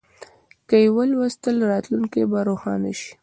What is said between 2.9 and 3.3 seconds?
شي.